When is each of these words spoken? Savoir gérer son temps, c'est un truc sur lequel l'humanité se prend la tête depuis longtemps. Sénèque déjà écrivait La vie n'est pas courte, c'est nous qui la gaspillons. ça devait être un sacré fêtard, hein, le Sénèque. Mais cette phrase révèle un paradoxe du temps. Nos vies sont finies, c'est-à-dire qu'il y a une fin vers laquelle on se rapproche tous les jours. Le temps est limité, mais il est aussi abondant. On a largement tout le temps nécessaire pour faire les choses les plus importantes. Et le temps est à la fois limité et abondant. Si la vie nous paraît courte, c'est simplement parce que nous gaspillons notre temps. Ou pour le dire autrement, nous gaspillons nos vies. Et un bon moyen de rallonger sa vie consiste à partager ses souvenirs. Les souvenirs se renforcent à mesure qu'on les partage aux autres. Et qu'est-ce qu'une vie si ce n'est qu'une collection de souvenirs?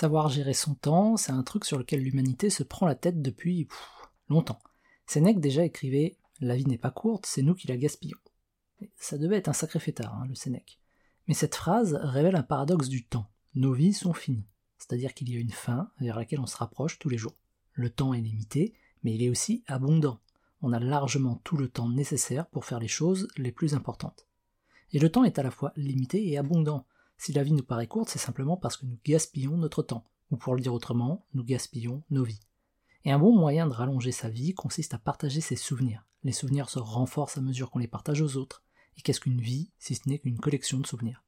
Savoir 0.00 0.28
gérer 0.28 0.54
son 0.54 0.76
temps, 0.76 1.16
c'est 1.16 1.32
un 1.32 1.42
truc 1.42 1.64
sur 1.64 1.76
lequel 1.76 2.04
l'humanité 2.04 2.50
se 2.50 2.62
prend 2.62 2.86
la 2.86 2.94
tête 2.94 3.20
depuis 3.20 3.66
longtemps. 4.28 4.60
Sénèque 5.06 5.40
déjà 5.40 5.64
écrivait 5.64 6.16
La 6.38 6.54
vie 6.54 6.66
n'est 6.66 6.78
pas 6.78 6.92
courte, 6.92 7.26
c'est 7.26 7.42
nous 7.42 7.56
qui 7.56 7.66
la 7.66 7.76
gaspillons. 7.76 8.20
ça 8.94 9.18
devait 9.18 9.38
être 9.38 9.48
un 9.48 9.52
sacré 9.52 9.80
fêtard, 9.80 10.14
hein, 10.14 10.26
le 10.28 10.36
Sénèque. 10.36 10.78
Mais 11.26 11.34
cette 11.34 11.56
phrase 11.56 11.98
révèle 12.00 12.36
un 12.36 12.44
paradoxe 12.44 12.88
du 12.88 13.06
temps. 13.06 13.28
Nos 13.56 13.72
vies 13.72 13.92
sont 13.92 14.12
finies, 14.12 14.46
c'est-à-dire 14.78 15.14
qu'il 15.14 15.32
y 15.32 15.36
a 15.36 15.40
une 15.40 15.50
fin 15.50 15.90
vers 15.98 16.14
laquelle 16.14 16.38
on 16.38 16.46
se 16.46 16.58
rapproche 16.58 17.00
tous 17.00 17.08
les 17.08 17.18
jours. 17.18 17.34
Le 17.72 17.90
temps 17.90 18.14
est 18.14 18.20
limité, 18.20 18.74
mais 19.02 19.16
il 19.16 19.22
est 19.24 19.30
aussi 19.30 19.64
abondant. 19.66 20.20
On 20.62 20.72
a 20.72 20.78
largement 20.78 21.40
tout 21.42 21.56
le 21.56 21.68
temps 21.68 21.88
nécessaire 21.88 22.46
pour 22.46 22.66
faire 22.66 22.78
les 22.78 22.86
choses 22.86 23.26
les 23.36 23.50
plus 23.50 23.74
importantes. 23.74 24.28
Et 24.92 25.00
le 25.00 25.10
temps 25.10 25.24
est 25.24 25.40
à 25.40 25.42
la 25.42 25.50
fois 25.50 25.72
limité 25.74 26.24
et 26.30 26.38
abondant. 26.38 26.86
Si 27.18 27.32
la 27.32 27.42
vie 27.42 27.52
nous 27.52 27.64
paraît 27.64 27.88
courte, 27.88 28.08
c'est 28.08 28.18
simplement 28.18 28.56
parce 28.56 28.76
que 28.76 28.86
nous 28.86 28.98
gaspillons 29.04 29.56
notre 29.56 29.82
temps. 29.82 30.04
Ou 30.30 30.36
pour 30.36 30.54
le 30.54 30.60
dire 30.60 30.72
autrement, 30.72 31.26
nous 31.34 31.44
gaspillons 31.44 32.04
nos 32.10 32.24
vies. 32.24 32.40
Et 33.04 33.10
un 33.10 33.18
bon 33.18 33.36
moyen 33.36 33.66
de 33.66 33.72
rallonger 33.72 34.12
sa 34.12 34.28
vie 34.28 34.54
consiste 34.54 34.94
à 34.94 34.98
partager 34.98 35.40
ses 35.40 35.56
souvenirs. 35.56 36.06
Les 36.22 36.32
souvenirs 36.32 36.70
se 36.70 36.78
renforcent 36.78 37.38
à 37.38 37.42
mesure 37.42 37.70
qu'on 37.70 37.78
les 37.78 37.88
partage 37.88 38.20
aux 38.20 38.36
autres. 38.36 38.62
Et 38.96 39.02
qu'est-ce 39.02 39.20
qu'une 39.20 39.40
vie 39.40 39.70
si 39.78 39.94
ce 39.94 40.08
n'est 40.08 40.18
qu'une 40.18 40.38
collection 40.38 40.78
de 40.78 40.86
souvenirs? 40.86 41.24